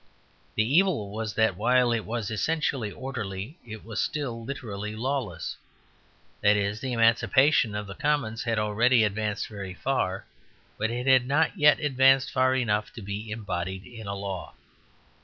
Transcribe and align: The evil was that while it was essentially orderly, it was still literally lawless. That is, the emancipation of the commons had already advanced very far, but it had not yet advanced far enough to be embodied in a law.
The 0.55 0.63
evil 0.63 1.11
was 1.11 1.35
that 1.35 1.55
while 1.55 1.91
it 1.91 2.05
was 2.05 2.31
essentially 2.31 2.89
orderly, 2.91 3.59
it 3.63 3.85
was 3.85 4.01
still 4.01 4.43
literally 4.43 4.95
lawless. 4.95 5.57
That 6.41 6.57
is, 6.57 6.79
the 6.81 6.91
emancipation 6.93 7.75
of 7.75 7.85
the 7.85 7.93
commons 7.93 8.41
had 8.45 8.57
already 8.57 9.03
advanced 9.03 9.47
very 9.47 9.75
far, 9.75 10.25
but 10.79 10.89
it 10.89 11.05
had 11.05 11.27
not 11.27 11.55
yet 11.55 11.79
advanced 11.79 12.31
far 12.31 12.55
enough 12.55 12.91
to 12.93 13.03
be 13.03 13.29
embodied 13.29 13.85
in 13.85 14.07
a 14.07 14.15
law. 14.15 14.55